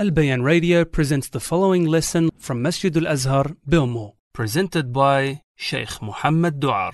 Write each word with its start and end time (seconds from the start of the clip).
Albayan 0.00 0.42
Radio 0.42 0.86
presents 0.86 1.28
the 1.28 1.40
following 1.40 1.84
lesson 1.84 2.30
from 2.38 2.62
Masjid 2.62 2.96
Al 2.96 3.06
Azhar, 3.06 3.54
Belmore, 3.66 4.14
presented 4.32 4.94
by 4.94 5.42
Sheikh 5.56 6.00
Mohamad 6.00 6.58
Doar. 6.58 6.92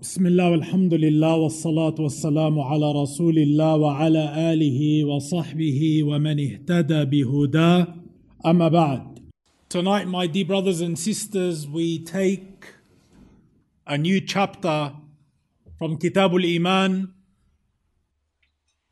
بسم 0.00 0.26
الله 0.26 0.50
والحمد 0.50 0.94
لله 0.94 1.34
والصلاة 1.36 1.94
والسلام 2.00 2.60
على 2.60 2.92
رسول 2.92 3.38
الله 3.38 3.76
وعلى 3.76 4.52
آله 4.52 5.04
وصحبه 5.04 6.02
ومن 6.04 6.40
اهتدى 6.40 7.04
بهداه 7.04 7.94
أما 8.46 8.68
بعد 8.68 9.20
Tonight, 9.68 10.08
my 10.08 10.26
dear 10.26 10.46
brothers 10.46 10.80
and 10.80 10.98
sisters, 10.98 11.68
we 11.68 12.02
take 12.02 12.64
a 13.86 13.98
new 13.98 14.22
chapter 14.22 14.94
from 15.76 15.98
Kitabul 15.98 16.48
Iman, 16.56 17.12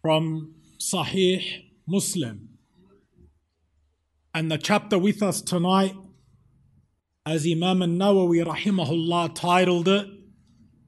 from 0.03 0.57
Sahih 0.79 1.63
Muslim 1.87 2.50
and 4.35 4.51
the 4.51 4.59
chapter 4.59 4.99
with 4.99 5.23
us 5.23 5.43
tonight 5.43 5.95
as 7.27 7.47
Imam 7.47 7.83
al-Nawawi 7.83 8.45
rahimahullah 8.45 9.35
titled 9.35 9.89
it 9.89 10.07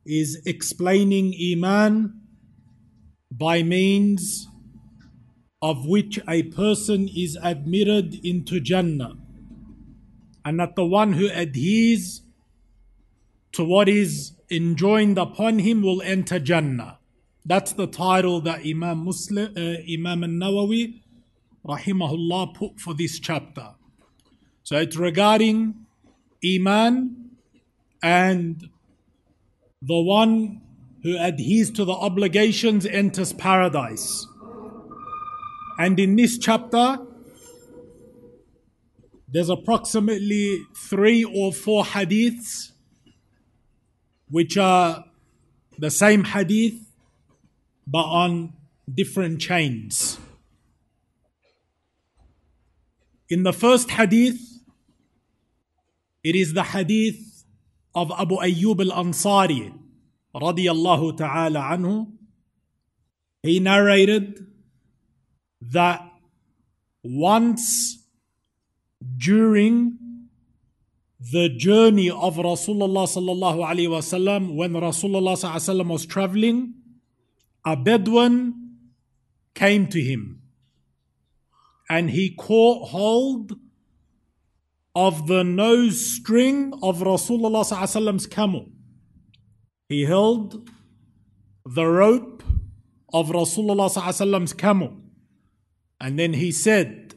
is 0.06 0.40
explaining 0.46 1.34
Iman 1.52 2.20
by 3.30 3.62
means 3.62 4.48
of 5.60 5.86
which 5.86 6.18
a 6.28 6.42
person 6.44 7.08
is 7.08 7.38
admitted 7.42 8.14
into 8.24 8.60
Jannah. 8.60 9.14
And 10.44 10.58
that 10.58 10.74
the 10.74 10.84
one 10.84 11.12
who 11.12 11.28
adheres 11.28 12.22
to 13.52 13.64
what 13.64 13.88
is 13.88 14.32
enjoined 14.50 15.18
upon 15.18 15.60
him 15.60 15.82
will 15.82 16.02
enter 16.02 16.40
Jannah. 16.40 16.98
That's 17.44 17.72
the 17.72 17.86
title 17.86 18.40
that 18.40 18.66
Imam 18.66 19.04
Muslim, 19.04 19.52
uh, 19.56 19.82
Imam 19.88 20.24
al-Nawawi, 20.24 21.01
rahimahullah, 21.66 22.54
put 22.54 22.80
for 22.80 22.94
this 22.94 23.18
chapter. 23.18 23.74
So 24.62 24.78
it's 24.78 24.96
regarding 24.96 25.86
Iman 26.44 27.30
and 28.02 28.68
the 29.80 30.00
one 30.00 30.60
who 31.02 31.16
adheres 31.18 31.70
to 31.72 31.84
the 31.84 31.92
obligations 31.92 32.86
enters 32.86 33.32
paradise. 33.32 34.26
And 35.78 35.98
in 35.98 36.16
this 36.16 36.38
chapter, 36.38 36.98
there's 39.28 39.48
approximately 39.48 40.58
three 40.76 41.24
or 41.24 41.52
four 41.52 41.84
hadiths 41.84 42.72
which 44.28 44.56
are 44.56 45.04
the 45.78 45.90
same 45.90 46.24
hadith 46.24 46.80
but 47.86 48.04
on 48.04 48.52
different 48.92 49.40
chains. 49.40 50.18
In 53.32 53.44
the 53.44 53.52
first 53.54 53.90
hadith, 53.92 54.40
it 56.22 56.36
is 56.36 56.52
the 56.52 56.64
hadith 56.64 57.46
of 57.94 58.12
Abu 58.12 58.36
Ayyub 58.36 58.82
al-Ansari 58.86 59.72
radiyallahu 60.34 61.16
ta'ala 61.16 61.60
anhu. 61.60 62.12
He 63.42 63.58
narrated 63.58 64.46
that 65.62 66.02
once 67.02 68.04
during 69.16 69.96
the 71.32 71.48
journey 71.48 72.10
of 72.10 72.36
Rasulullah 72.36 73.08
sallallahu 73.08 73.64
alaihi 73.64 73.88
wasallam 73.96 74.56
when 74.56 74.72
Rasulullah 74.74 75.40
sallallahu 75.40 75.56
alaihi 75.56 75.72
wasallam 75.72 75.88
was 75.88 76.04
traveling 76.04 76.74
a 77.64 77.76
Bedouin 77.76 78.76
came 79.54 79.86
to 79.86 80.02
him 80.02 80.41
and 81.92 82.08
he 82.08 82.30
caught 82.30 82.88
hold 82.88 83.52
of 84.94 85.26
the 85.26 85.44
nose 85.44 86.14
string 86.16 86.72
of 86.82 87.00
Rasulullah 87.00 87.66
sallallahu 87.66 88.30
camel. 88.30 88.70
He 89.90 90.04
held 90.04 90.70
the 91.66 91.84
rope 91.84 92.42
of 93.12 93.28
Rasulullah 93.28 93.90
sallallahu 93.90 94.56
camel. 94.56 94.96
And 96.00 96.18
then 96.18 96.32
he 96.32 96.50
said, 96.50 97.14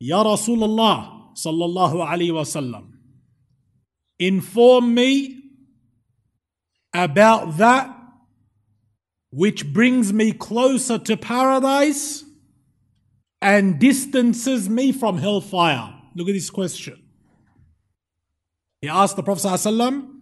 Ya 0.00 0.24
Rasulullah 0.24 1.36
sallallahu 1.36 2.08
alayhi 2.08 2.30
wasallam, 2.30 2.92
inform 4.18 4.94
me 4.94 5.42
about 6.94 7.58
that 7.58 7.94
which 9.28 9.70
brings 9.74 10.10
me 10.10 10.32
closer 10.32 10.96
to 10.96 11.18
paradise 11.18 12.24
and 13.40 13.78
distances 13.78 14.68
me 14.68 14.92
from 14.92 15.18
hellfire. 15.18 15.94
Look 16.14 16.28
at 16.28 16.32
this 16.32 16.50
question. 16.50 17.02
He 18.80 18.88
asked 18.88 19.16
the 19.16 19.22
Prophet 19.22 19.46
ﷺ, 19.46 20.14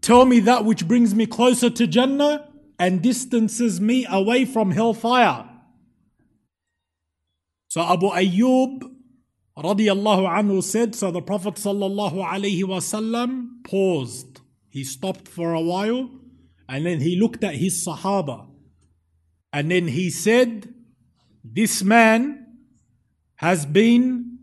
Tell 0.00 0.24
me 0.24 0.40
that 0.40 0.64
which 0.64 0.86
brings 0.86 1.14
me 1.14 1.26
closer 1.26 1.70
to 1.70 1.86
Jannah 1.86 2.48
and 2.78 3.02
distances 3.02 3.80
me 3.80 4.06
away 4.08 4.44
from 4.44 4.70
hellfire. 4.70 5.48
So 7.68 7.82
Abu 7.82 8.08
Ayyub 8.08 8.82
radiallahu 9.56 10.28
anhu 10.28 10.62
said, 10.62 10.94
so 10.94 11.10
the 11.10 11.20
Prophet 11.20 11.54
paused. 13.64 14.40
He 14.70 14.84
stopped 14.84 15.26
for 15.26 15.52
a 15.52 15.60
while 15.60 16.10
and 16.68 16.86
then 16.86 17.00
he 17.00 17.18
looked 17.18 17.42
at 17.42 17.56
his 17.56 17.84
Sahaba. 17.84 18.46
And 19.52 19.70
then 19.70 19.88
he 19.88 20.10
said, 20.10 20.72
This 21.52 21.82
man 21.82 22.46
has 23.36 23.64
been 23.64 24.38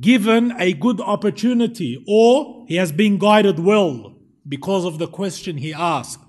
given 0.00 0.52
a 0.58 0.72
good 0.72 1.00
opportunity 1.00 2.04
or 2.06 2.64
he 2.68 2.76
has 2.76 2.92
been 2.92 3.18
guided 3.18 3.58
well 3.58 4.16
because 4.48 4.84
of 4.84 4.98
the 4.98 5.06
question 5.06 5.56
he 5.58 5.72
asked. 5.72 6.20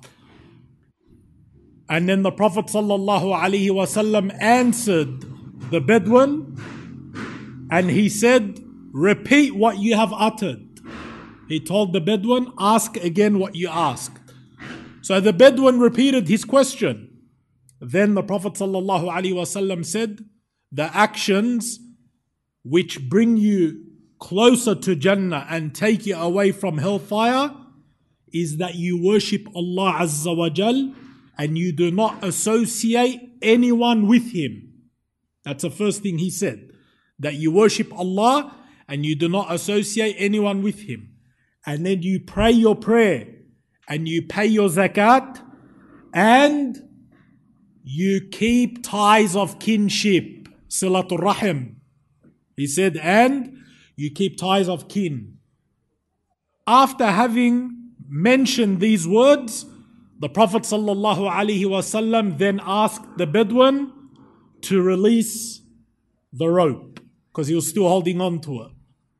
And 1.89 2.07
then 2.07 2.21
the 2.21 2.31
Prophet 2.31 2.65
ﷺ 2.65 4.41
answered 4.41 5.71
the 5.71 5.79
Bedouin 5.79 7.67
and 7.71 7.89
he 7.89 8.09
said, 8.09 8.59
Repeat 8.91 9.55
what 9.55 9.77
you 9.77 9.95
have 9.95 10.13
uttered. 10.13 10.63
He 11.47 11.59
told 11.59 11.93
the 11.93 12.01
Bedouin, 12.01 12.51
Ask 12.57 12.97
again 12.97 13.39
what 13.39 13.55
you 13.55 13.67
asked. 13.67 14.19
So 15.01 15.19
the 15.19 15.33
Bedouin 15.33 15.79
repeated 15.79 16.27
his 16.27 16.43
question. 16.43 17.06
Then 17.79 18.15
the 18.15 18.23
Prophet 18.23 18.53
ﷺ 18.53 19.85
said, 19.85 20.19
The 20.71 20.95
actions 20.95 21.79
which 22.63 23.07
bring 23.09 23.37
you 23.37 23.83
closer 24.19 24.75
to 24.75 24.95
Jannah 24.95 25.45
and 25.49 25.73
take 25.73 26.05
you 26.05 26.15
away 26.15 26.51
from 26.51 26.79
hellfire 26.79 27.51
is 28.33 28.57
that 28.57 28.75
you 28.75 29.01
worship 29.01 29.47
Allah 29.55 29.93
Azza 29.99 30.35
wa 30.35 30.49
Jal 30.49 30.93
and 31.37 31.57
you 31.57 31.71
do 31.71 31.91
not 31.91 32.23
associate 32.23 33.21
anyone 33.41 34.07
with 34.07 34.31
Him. 34.33 34.73
That's 35.43 35.63
the 35.63 35.69
first 35.69 36.01
thing 36.01 36.17
he 36.17 36.29
said. 36.29 36.71
That 37.19 37.35
you 37.35 37.51
worship 37.51 37.93
Allah 37.93 38.55
and 38.87 39.05
you 39.05 39.15
do 39.15 39.29
not 39.29 39.53
associate 39.53 40.15
anyone 40.17 40.61
with 40.61 40.81
Him. 40.81 41.13
And 41.65 41.85
then 41.85 42.01
you 42.01 42.19
pray 42.19 42.51
your 42.51 42.75
prayer 42.75 43.27
and 43.87 44.07
you 44.07 44.23
pay 44.23 44.45
your 44.45 44.69
zakat 44.69 45.41
and 46.13 46.86
you 47.89 48.19
keep 48.19 48.83
ties 48.83 49.33
of 49.33 49.59
kinship, 49.59 50.49
silatul 50.67 51.21
rahim. 51.21 51.79
He 52.57 52.67
said, 52.67 52.97
and 52.97 53.59
you 53.95 54.11
keep 54.11 54.37
ties 54.37 54.67
of 54.67 54.89
kin. 54.89 55.37
After 56.67 57.05
having 57.05 57.93
mentioned 58.09 58.81
these 58.81 59.07
words, 59.07 59.65
the 60.19 60.27
Prophet 60.27 60.63
ﷺ 60.63 62.37
then 62.37 62.59
asked 62.61 63.17
the 63.17 63.25
Bedouin 63.25 63.93
to 64.63 64.81
release 64.81 65.61
the 66.33 66.49
rope 66.49 66.99
because 67.31 67.47
he 67.47 67.55
was 67.55 67.69
still 67.69 67.87
holding 67.87 68.19
on 68.19 68.41
to 68.41 68.63
it. 68.63 68.71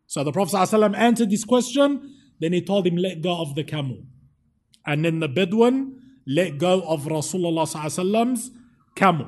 So 0.08 0.26
the 0.26 0.34
Prophet 0.34 0.58
ﷺ 0.58 0.94
answered 0.98 1.30
this 1.30 1.46
question, 1.46 2.16
then 2.42 2.52
he 2.52 2.62
told 2.62 2.86
him, 2.86 2.98
let 2.98 3.22
go 3.22 3.40
of 3.40 3.56
the 3.56 3.64
camel. 3.64 4.04
And 4.86 5.06
then 5.06 5.22
the 5.22 5.30
Bedouin 5.30 6.02
let 6.28 6.58
go 6.58 6.82
of 6.82 7.06
Rasulullah's 7.06 7.74
camel. 8.98 9.28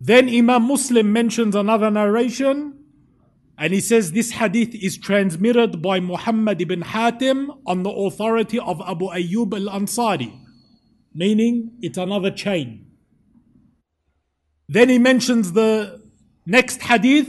Then 0.00 0.28
Imam 0.28 0.62
Muslim 0.64 1.12
mentions 1.12 1.54
another 1.54 1.90
narration 1.90 2.74
and 3.58 3.72
he 3.74 3.80
says 3.80 4.12
this 4.12 4.30
hadith 4.30 4.74
is 4.74 4.96
transmitted 4.96 5.82
by 5.82 5.98
Muhammad 5.98 6.60
ibn 6.60 6.82
Hatim 6.82 7.50
on 7.66 7.82
the 7.82 7.90
authority 7.90 8.58
of 8.60 8.80
Abu 8.86 9.06
Ayyub 9.06 9.52
al 9.54 9.80
Ansari, 9.80 10.32
meaning 11.12 11.72
it's 11.82 11.98
another 11.98 12.30
chain. 12.30 12.86
Then 14.68 14.88
he 14.88 14.98
mentions 14.98 15.52
the 15.52 16.00
next 16.46 16.82
hadith 16.82 17.28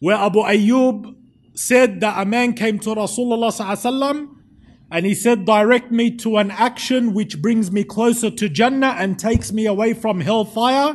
where 0.00 0.16
Abu 0.16 0.38
Ayyub 0.38 1.14
said 1.54 2.00
that 2.00 2.20
a 2.20 2.24
man 2.24 2.54
came 2.54 2.78
to 2.78 2.90
Rasulullah 2.94 3.52
and 4.94 5.04
he 5.04 5.12
said, 5.12 5.44
Direct 5.44 5.90
me 5.90 6.16
to 6.18 6.36
an 6.36 6.52
action 6.52 7.14
which 7.14 7.42
brings 7.42 7.72
me 7.72 7.82
closer 7.82 8.30
to 8.30 8.48
Jannah 8.48 8.94
and 8.96 9.18
takes 9.18 9.52
me 9.52 9.66
away 9.66 9.92
from 9.92 10.20
hellfire. 10.20 10.94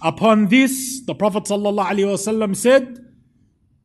Upon 0.00 0.48
this, 0.48 1.02
the 1.04 1.14
Prophet 1.14 1.44
ﷺ 1.44 2.56
said, 2.56 2.98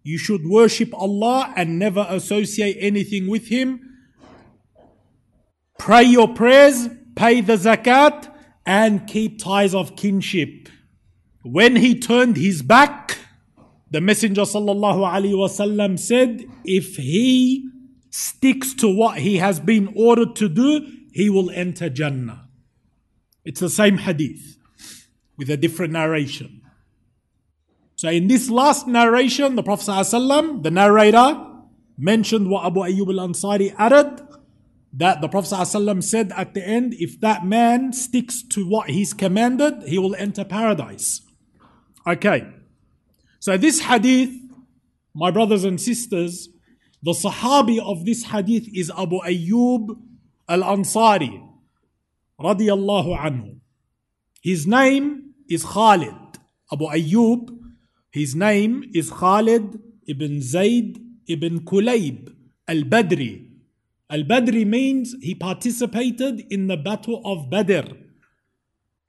You 0.01 0.17
should 0.17 0.47
worship 0.47 0.93
Allah 0.93 1.53
and 1.57 1.77
never 1.77 2.07
associate 2.07 2.77
anything 2.79 3.29
with 3.29 3.49
Him. 3.49 3.81
Pray 5.77 6.03
your 6.03 6.33
prayers, 6.33 6.87
pay 7.13 7.41
the 7.41 7.57
zakat, 7.57 8.33
and 8.65 9.05
keep 9.07 9.43
ties 9.43 9.75
of 9.75 9.97
kinship. 9.97 10.69
When 11.43 11.75
he 11.75 11.99
turned 11.99 12.37
his 12.37 12.61
back, 12.61 13.17
the 13.89 13.99
Messenger 13.99 14.43
ﷺ 14.43 15.99
said, 15.99 16.45
If 16.63 16.95
he 16.95 17.67
sticks 18.11 18.75
to 18.75 18.87
what 18.87 19.17
he 19.17 19.37
has 19.37 19.59
been 19.59 19.91
ordered 19.95 20.35
to 20.35 20.47
do, 20.47 20.85
he 21.11 21.29
will 21.29 21.49
enter 21.49 21.89
Jannah. 21.89 22.47
It's 23.43 23.59
the 23.59 23.69
same 23.69 23.97
hadith 23.97 24.57
with 25.37 25.49
a 25.49 25.57
different 25.57 25.93
narration. 25.93 26.61
So 27.95 28.09
in 28.09 28.27
this 28.27 28.49
last 28.49 28.87
narration, 28.87 29.55
the 29.55 29.63
Prophet 29.63 29.89
ﷺ, 29.89 30.61
the 30.63 30.71
narrator, 30.71 31.47
mentioned 31.97 32.49
what 32.49 32.65
Abu 32.65 32.81
Ayyub 32.81 33.17
al-Ansari 33.17 33.73
added, 33.77 34.21
that 34.93 35.21
the 35.21 35.29
Prophet 35.29 35.55
ﷺ 35.55 36.03
said 36.03 36.31
at 36.35 36.53
the 36.53 36.67
end, 36.67 36.93
if 36.97 37.19
that 37.21 37.45
man 37.45 37.93
sticks 37.93 38.43
to 38.43 38.67
what 38.67 38.89
he's 38.89 39.13
commanded, 39.13 39.83
he 39.87 39.97
will 39.97 40.15
enter 40.15 40.43
paradise. 40.43 41.21
Okay. 42.05 42.47
So 43.39 43.57
this 43.57 43.81
hadith, 43.81 44.31
my 45.13 45.31
brothers 45.31 45.63
and 45.63 45.79
sisters, 45.79 46.49
the 47.03 47.11
Sahabi 47.11 47.79
of 47.79 48.05
this 48.05 48.23
hadith 48.25 48.67
is 48.73 48.91
Abu 48.97 49.19
Ayyub 49.19 49.97
al-Ansari, 50.47 51.41
radiyallahu 52.39 53.17
anhu. 53.17 53.59
His 54.41 54.67
name 54.67 55.33
is 55.49 55.63
Khalid. 55.63 56.15
Abu 56.71 56.85
Ayyub, 56.85 57.57
his 58.11 58.35
name 58.35 58.83
is 58.93 59.09
Khalid 59.09 59.79
ibn 60.07 60.41
Zayd 60.41 60.99
ibn 61.27 61.61
Kulayb 61.61 62.33
al-Badri. 62.67 63.47
Al-Badri 64.09 64.65
means 64.65 65.15
he 65.21 65.33
participated 65.33 66.45
in 66.49 66.67
the 66.67 66.77
battle 66.77 67.21
of 67.25 67.49
Badr. 67.49 67.93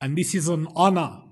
And 0.00 0.16
this 0.16 0.34
is 0.34 0.48
an 0.48 0.68
honor 0.76 1.22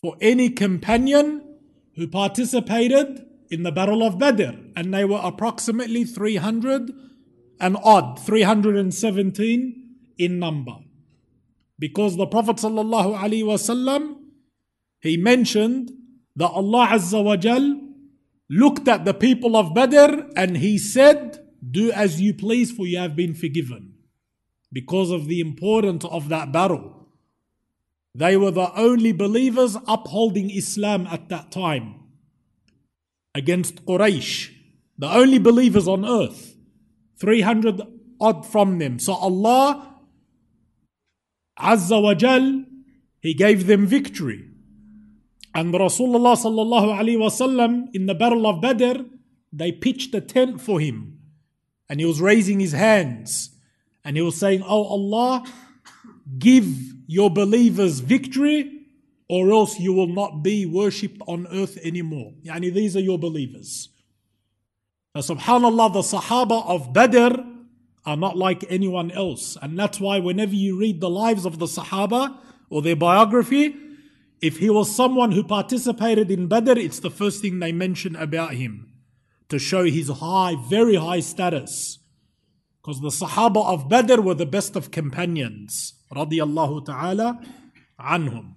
for 0.00 0.16
any 0.20 0.50
companion 0.50 1.56
who 1.94 2.08
participated 2.08 3.24
in 3.52 3.62
the 3.62 3.72
battle 3.72 4.02
of 4.02 4.18
Badr. 4.18 4.56
And 4.74 4.92
they 4.92 5.04
were 5.04 5.20
approximately 5.22 6.04
300 6.04 6.90
and 7.60 7.76
odd, 7.84 8.18
317 8.18 9.96
in 10.18 10.38
number 10.38 10.76
because 11.82 12.16
the 12.16 12.28
Prophet 12.28 12.58
ﷺ, 12.58 14.16
he 15.00 15.16
mentioned 15.16 15.90
that 16.36 16.46
Allah 16.46 16.86
Azza 16.92 17.24
wa 17.24 17.36
Jal 17.36 17.76
looked 18.48 18.86
at 18.86 19.04
the 19.04 19.12
people 19.12 19.56
of 19.56 19.74
Badr 19.74 20.30
and 20.36 20.58
he 20.58 20.78
said, 20.78 21.44
Do 21.68 21.90
as 21.90 22.20
you 22.20 22.34
please, 22.34 22.70
for 22.70 22.86
you 22.86 22.98
have 22.98 23.16
been 23.16 23.34
forgiven. 23.34 23.94
Because 24.72 25.10
of 25.10 25.26
the 25.26 25.40
importance 25.40 26.04
of 26.04 26.28
that 26.28 26.52
battle. 26.52 27.08
They 28.14 28.36
were 28.36 28.52
the 28.52 28.72
only 28.78 29.10
believers 29.10 29.76
upholding 29.88 30.50
Islam 30.50 31.08
at 31.08 31.30
that 31.30 31.50
time 31.50 31.96
against 33.34 33.84
Quraysh, 33.86 34.50
the 34.98 35.12
only 35.12 35.38
believers 35.38 35.88
on 35.88 36.04
earth, 36.04 36.56
300 37.20 37.80
odd 38.20 38.46
from 38.46 38.78
them. 38.78 38.98
So 38.98 39.14
Allah 39.14 39.92
Azza 41.58 42.02
wa 42.02 42.14
Jal, 42.14 42.64
He 43.20 43.34
gave 43.34 43.66
them 43.66 43.86
victory. 43.86 44.48
And 45.54 45.74
Rasulullah 45.74 46.36
sallallahu 46.36 46.98
alaihi 46.98 47.18
wasallam 47.18 47.88
in 47.92 48.06
the 48.06 48.14
battle 48.14 48.46
of 48.46 48.60
Badr, 48.60 49.02
they 49.52 49.70
pitched 49.70 50.14
a 50.14 50.20
tent 50.20 50.60
for 50.60 50.80
him. 50.80 51.18
And 51.88 52.00
he 52.00 52.06
was 52.06 52.20
raising 52.20 52.58
his 52.58 52.72
hands. 52.72 53.50
And 54.02 54.16
he 54.16 54.22
was 54.22 54.38
saying, 54.38 54.62
Oh 54.66 54.84
Allah, 54.84 55.44
give 56.38 56.66
your 57.06 57.30
believers 57.30 58.00
victory, 58.00 58.81
or 59.32 59.50
else 59.50 59.80
you 59.80 59.94
will 59.94 60.08
not 60.08 60.42
be 60.42 60.66
worshipped 60.66 61.22
on 61.26 61.46
earth 61.50 61.78
anymore. 61.78 62.34
Yani 62.44 62.70
these 62.70 62.94
are 62.94 63.00
your 63.00 63.18
believers. 63.18 63.88
Now, 65.14 65.22
subhanAllah, 65.22 65.94
the 65.94 66.00
Sahaba 66.00 66.66
of 66.66 66.92
Badr, 66.92 67.40
are 68.04 68.16
not 68.18 68.36
like 68.36 68.62
anyone 68.68 69.10
else. 69.10 69.56
And 69.62 69.78
that's 69.78 69.98
why 69.98 70.18
whenever 70.18 70.54
you 70.54 70.78
read 70.78 71.00
the 71.00 71.08
lives 71.08 71.46
of 71.46 71.58
the 71.58 71.64
Sahaba 71.64 72.36
or 72.68 72.82
their 72.82 72.94
biography, 72.94 73.74
if 74.42 74.58
he 74.58 74.68
was 74.68 74.94
someone 74.94 75.32
who 75.32 75.44
participated 75.44 76.30
in 76.30 76.46
Badr, 76.46 76.78
it's 76.78 77.00
the 77.00 77.10
first 77.10 77.40
thing 77.40 77.58
they 77.58 77.72
mention 77.72 78.14
about 78.16 78.52
him 78.52 78.92
to 79.48 79.58
show 79.58 79.84
his 79.84 80.10
high, 80.10 80.56
very 80.68 80.96
high 80.96 81.20
status. 81.20 82.00
Because 82.82 83.00
the 83.00 83.08
Sahaba 83.08 83.64
of 83.64 83.88
Badr 83.88 84.20
were 84.20 84.34
the 84.34 84.44
best 84.44 84.76
of 84.76 84.90
companions. 84.90 85.94
Radiallahu 86.14 86.84
ta'ala 86.84 87.40
anhum. 87.98 88.56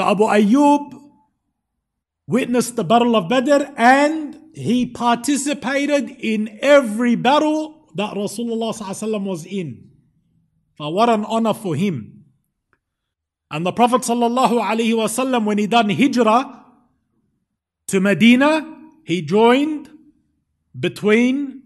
So 0.00 0.08
Abu 0.08 0.24
Ayyub 0.24 0.98
witnessed 2.26 2.74
the 2.74 2.84
Battle 2.84 3.14
of 3.16 3.28
Badr 3.28 3.70
and 3.76 4.34
he 4.54 4.86
participated 4.86 6.08
in 6.08 6.58
every 6.62 7.16
battle 7.16 7.86
that 7.96 8.14
Rasulullah 8.14 9.22
was 9.22 9.44
in. 9.44 9.90
Now, 10.78 10.88
what 10.88 11.10
an 11.10 11.26
honor 11.26 11.52
for 11.52 11.76
him. 11.76 12.24
And 13.50 13.66
the 13.66 13.72
Prophet 13.72 14.00
wasallam, 14.00 15.44
when 15.44 15.58
he 15.58 15.66
done 15.66 15.90
hijrah 15.90 16.64
to 17.88 18.00
Medina, 18.00 18.78
he 19.04 19.20
joined 19.20 19.90
between 20.78 21.62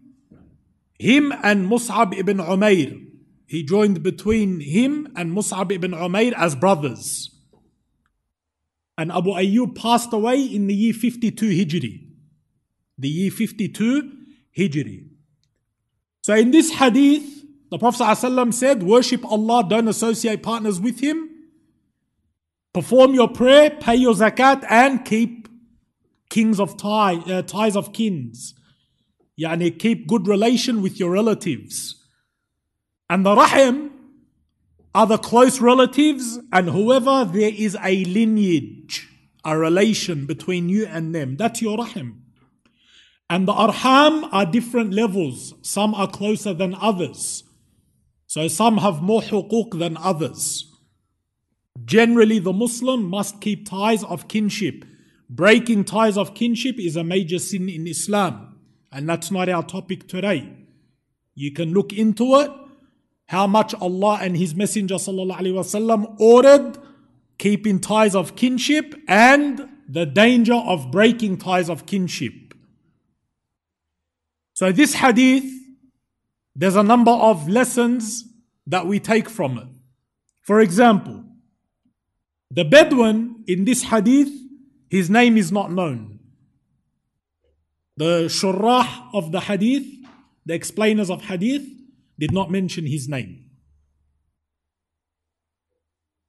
him 0.98 1.32
and 1.44 1.70
Mus'ab 1.70 2.18
ibn 2.18 2.38
Umair. 2.38 3.00
He 3.46 3.62
joined 3.62 4.02
between 4.02 4.58
him 4.58 5.12
and 5.14 5.30
Mus'ab 5.30 5.70
ibn 5.70 5.92
Umair 5.92 6.32
as 6.36 6.56
brothers. 6.56 7.30
And 8.96 9.10
Abu 9.10 9.30
Ayyub 9.30 9.74
passed 9.74 10.12
away 10.12 10.42
in 10.42 10.66
the 10.66 10.74
year 10.74 10.94
52 10.94 11.46
Hijri 11.48 12.04
the 12.98 13.08
year 13.08 13.30
52 13.30 14.12
Hijri. 14.56 15.08
So 16.22 16.34
in 16.34 16.50
this 16.50 16.70
hadith, 16.72 17.44
the 17.70 17.78
Prophet 17.78 18.02
ﷺ 18.02 18.54
said, 18.54 18.82
Worship 18.82 19.24
Allah, 19.24 19.66
don't 19.68 19.88
associate 19.88 20.42
partners 20.42 20.80
with 20.80 21.00
Him. 21.00 21.30
Perform 22.72 23.14
your 23.14 23.28
prayer, 23.28 23.70
pay 23.70 23.96
your 23.96 24.14
zakat, 24.14 24.64
and 24.68 25.04
keep 25.04 25.48
kings 26.30 26.58
of 26.58 26.76
tie, 26.76 27.16
uh, 27.16 27.42
ties 27.42 27.76
of 27.76 27.92
kins. 27.92 28.54
Yani 29.40 29.78
keep 29.78 30.06
good 30.06 30.26
relation 30.26 30.82
with 30.82 30.98
your 30.98 31.10
relatives. 31.10 32.06
And 33.10 33.26
the 33.26 33.34
rahim 33.34 33.90
the 34.94 35.18
close 35.18 35.60
relatives, 35.60 36.38
and 36.52 36.70
whoever 36.70 37.24
there 37.24 37.52
is 37.52 37.76
a 37.82 38.04
lineage, 38.04 39.08
a 39.44 39.58
relation 39.58 40.24
between 40.24 40.68
you 40.68 40.86
and 40.86 41.14
them, 41.14 41.36
that's 41.36 41.60
your 41.60 41.76
rahim. 41.76 42.22
And 43.28 43.48
the 43.48 43.52
arham 43.52 44.28
are 44.32 44.46
different 44.46 44.92
levels. 44.92 45.54
Some 45.62 45.94
are 45.94 46.08
closer 46.08 46.54
than 46.54 46.74
others. 46.76 47.42
So 48.26 48.46
some 48.48 48.78
have 48.78 49.02
more 49.02 49.20
huquq 49.20 49.78
than 49.78 49.96
others. 49.96 50.70
Generally, 51.84 52.40
the 52.40 52.52
Muslim 52.52 53.04
must 53.04 53.40
keep 53.40 53.68
ties 53.68 54.04
of 54.04 54.28
kinship. 54.28 54.84
Breaking 55.28 55.84
ties 55.84 56.16
of 56.16 56.34
kinship 56.34 56.78
is 56.78 56.96
a 56.96 57.02
major 57.02 57.40
sin 57.40 57.68
in 57.68 57.88
Islam. 57.88 58.60
And 58.92 59.08
that's 59.08 59.32
not 59.32 59.48
our 59.48 59.64
topic 59.64 60.06
today. 60.06 60.52
You 61.34 61.52
can 61.52 61.72
look 61.72 61.92
into 61.92 62.36
it, 62.36 62.50
how 63.27 63.45
much 63.45 63.75
Allah 63.75 64.19
and 64.21 64.35
His 64.35 64.55
Messenger 64.55 64.95
وسلم, 64.95 66.19
ordered 66.19 66.77
keeping 67.37 67.79
ties 67.79 68.15
of 68.15 68.35
kinship 68.35 68.95
and 69.07 69.69
the 69.87 70.05
danger 70.05 70.53
of 70.53 70.91
breaking 70.91 71.37
ties 71.37 71.69
of 71.69 71.85
kinship. 71.85 72.53
So, 74.53 74.71
this 74.71 74.95
hadith, 74.95 75.45
there's 76.55 76.75
a 76.75 76.83
number 76.83 77.11
of 77.11 77.47
lessons 77.47 78.25
that 78.67 78.85
we 78.85 78.99
take 78.99 79.29
from 79.29 79.57
it. 79.57 79.67
For 80.41 80.59
example, 80.59 81.23
the 82.51 82.65
Bedouin 82.65 83.43
in 83.47 83.65
this 83.65 83.83
hadith, 83.83 84.29
his 84.89 85.09
name 85.09 85.37
is 85.37 85.51
not 85.51 85.71
known. 85.71 86.19
The 87.97 88.25
shurrah 88.25 89.13
of 89.13 89.31
the 89.31 89.41
hadith, 89.41 89.85
the 90.45 90.55
explainers 90.55 91.09
of 91.09 91.21
hadith, 91.21 91.67
did 92.18 92.32
not 92.32 92.50
mention 92.50 92.86
his 92.86 93.08
name. 93.08 93.44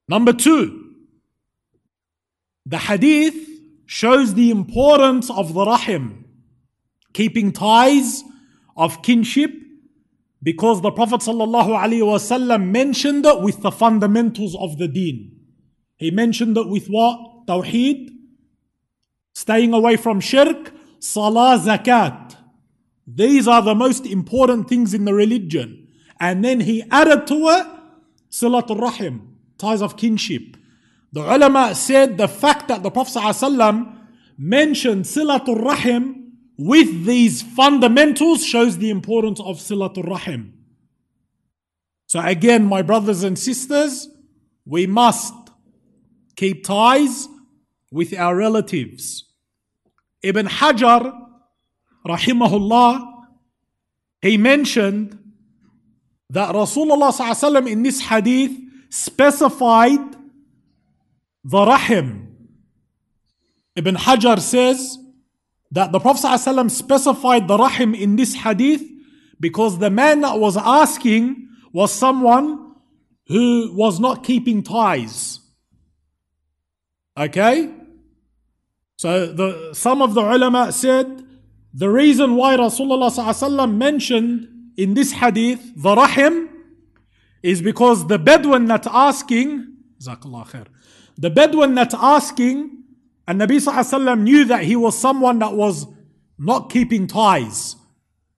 Number 0.08 0.34
two, 0.34 0.94
the 2.66 2.78
hadith 2.78 3.36
shows 3.86 4.34
the 4.34 4.50
importance 4.50 5.30
of 5.30 5.54
the 5.54 5.66
rahim 5.66 6.26
keeping 7.14 7.52
ties 7.52 8.24
of 8.76 9.02
kinship 9.02 9.52
because 10.44 10.82
the 10.82 10.92
Prophet 10.92 11.22
ﷺ 11.22 12.70
mentioned 12.70 13.26
it 13.26 13.42
with 13.42 13.62
the 13.62 13.72
fundamentals 13.72 14.56
of 14.56 14.78
the 14.78 14.88
deen. 14.88 15.40
He 15.96 16.12
mentioned 16.12 16.58
it 16.58 16.68
with 16.68 16.88
what? 16.88 17.48
Tawheed, 17.48 18.10
staying 19.34 19.74
away 19.74 19.96
from 19.96 20.20
shirk, 20.20 20.74
salah, 21.00 21.58
zakat. 21.58 22.25
These 23.08 23.48
are 23.48 23.62
the 23.62 23.76
most 23.76 24.06
important 24.06 24.68
things 24.68 24.94
in 24.94 25.06
the 25.06 25.14
religion. 25.14 25.88
And 26.20 26.44
then 26.44 26.62
he 26.62 26.84
added 26.90 27.28
to 27.28 27.36
it 27.50 27.68
silatul 28.32 28.82
rahim, 28.82 29.38
ties 29.58 29.82
of 29.82 29.98
kinship. 29.98 30.58
The 31.12 31.22
ulama 31.22 31.76
said 31.76 32.18
the 32.18 32.28
fact 32.28 32.68
that 32.68 32.84
the 32.84 32.92
Prophet 32.92 33.20
ﷺ 33.20 33.98
mentioned 34.38 35.06
silatul 35.06 35.64
rahim 35.64 36.34
with 36.58 37.06
these 37.06 37.42
fundamentals 37.42 38.46
shows 38.46 38.78
the 38.78 38.90
importance 38.90 39.40
of 39.40 39.58
silatul 39.58 40.10
rahim. 40.10 40.54
So 42.08 42.20
again, 42.20 42.66
my 42.66 42.82
brothers 42.82 43.24
and 43.24 43.38
sisters, 43.38 44.08
we 44.66 44.88
must 44.88 45.34
keep 46.36 46.66
ties 46.66 47.28
with 47.92 48.14
our 48.14 48.36
relatives. 48.36 49.26
Ibn 50.22 50.48
Hajar, 50.48 51.25
rahimahullah, 52.06 53.26
he 54.22 54.38
mentioned 54.38 55.20
that 56.30 56.54
Rasulullah 56.54 57.68
in 57.68 57.84
this 57.84 58.02
hadith 58.02 58.52
specified 58.90 60.16
the 61.44 61.66
rahim. 61.66 62.36
Ibn 63.76 63.96
Hajar 63.96 64.40
says 64.40 64.98
that 65.72 65.92
the 65.92 66.00
Prophet 66.00 66.70
specified 66.70 67.48
the 67.48 67.58
rahim 67.58 67.94
in 67.94 68.16
this 68.16 68.34
hadith 68.34 68.84
because 69.40 69.78
the 69.80 69.90
man 69.90 70.22
that 70.22 70.40
was 70.40 70.58
asking 70.58 71.50
was 71.74 71.92
someone 71.92 72.74
who 73.28 73.72
was 73.74 74.00
not 74.00 74.24
keeping 74.24 74.64
ties. 74.64 75.40
Okay? 77.18 77.72
So 78.98 79.28
the, 79.34 79.74
some 79.74 80.02
of 80.02 80.14
the 80.14 80.22
ulama 80.22 80.72
said 80.72 81.26
the 81.78 81.90
reason 81.90 82.38
why 82.38 82.56
Rasulullah 82.56 83.70
mentioned 83.70 84.48
in 84.78 84.94
this 84.94 85.12
hadith 85.12 85.74
the 85.76 85.94
rahim 85.94 86.50
is 87.44 87.62
because 87.62 88.08
the 88.08 88.18
Bedouin 88.18 88.68
that 88.68 88.88
asking, 88.88 89.76
khair, 90.02 90.68
the 91.18 91.30
Bedouin 91.30 91.76
that 91.76 91.94
asking, 91.94 92.84
and 93.28 93.42
Nabi 93.42 93.58
Sallallahu 93.58 94.22
knew 94.22 94.46
that 94.46 94.64
he 94.64 94.78
was 94.78 94.98
someone 94.98 95.40
that 95.40 95.54
was 95.54 95.86
not 96.40 96.70
keeping 96.70 97.08
ties. 97.08 97.76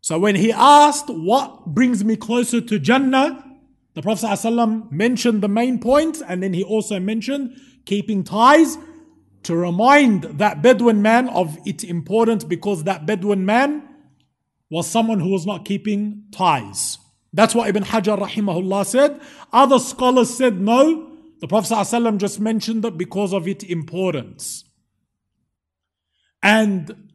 So 0.02 0.18
when 0.18 0.36
he 0.36 0.52
asked, 0.52 1.08
What 1.08 1.68
brings 1.68 2.04
me 2.04 2.16
closer 2.16 2.60
to 2.60 2.80
Jannah? 2.80 3.44
the 3.94 4.04
Prophet 4.04 4.28
ﷺ 4.28 4.92
mentioned 4.92 5.42
the 5.42 5.48
main 5.48 5.80
point 5.80 6.22
and 6.28 6.44
then 6.44 6.54
he 6.54 6.64
also 6.64 7.00
mentioned 7.00 7.60
keeping 7.86 8.24
ties 8.24 8.78
to 9.48 9.56
remind 9.56 10.24
that 10.24 10.62
Bedouin 10.62 11.02
man 11.02 11.30
of 11.30 11.58
its 11.66 11.86
importance 11.86 12.44
because 12.44 12.84
that 12.84 13.06
Bedouin 13.06 13.46
man 13.46 13.88
was 14.70 14.90
someone 14.90 15.22
who 15.22 15.30
was 15.30 15.46
not 15.46 15.64
keeping 15.64 16.26
ties. 16.32 16.98
That's 17.32 17.56
what 17.56 17.70
Ibn 17.70 17.84
Hajar 17.84 18.20
rahimahullah 18.20 18.86
said. 18.86 19.22
Other 19.54 19.80
scholars 19.80 20.36
said 20.36 20.60
no. 20.60 21.14
The 21.40 21.48
Prophet 21.48 21.74
ﷺ 21.74 22.18
just 22.18 22.42
mentioned 22.42 22.84
that 22.84 22.98
because 22.98 23.32
of 23.32 23.48
its 23.48 23.64
importance. 23.64 24.66
And 26.44 27.10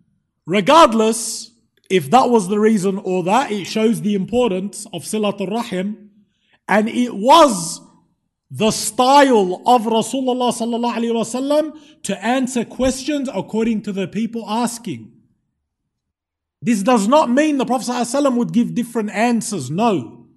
regardless 0.46 1.50
if 1.90 2.10
that 2.12 2.30
was 2.30 2.48
the 2.48 2.58
reason 2.58 2.96
or 2.96 3.24
that, 3.24 3.52
it 3.52 3.66
shows 3.66 4.00
the 4.00 4.14
importance 4.14 4.86
of 4.94 5.02
Silatul 5.02 5.50
Rahim. 5.50 6.10
And 6.66 6.88
it 6.88 7.14
was 7.14 7.82
the 8.54 8.70
style 8.70 9.62
of 9.64 9.84
Rasulullah 9.84 10.52
sallallahu 10.52 10.94
alaihi 10.94 11.14
wasallam 11.14 12.02
to 12.02 12.22
answer 12.22 12.66
questions 12.66 13.30
according 13.32 13.80
to 13.82 13.92
the 13.92 14.06
people 14.06 14.44
asking. 14.46 15.10
This 16.60 16.82
does 16.82 17.08
not 17.08 17.30
mean 17.30 17.56
the 17.58 17.64
Prophet 17.64 17.88
ﷺ 17.88 18.36
would 18.36 18.52
give 18.52 18.72
different 18.72 19.10
answers, 19.10 19.68
no. 19.68 20.28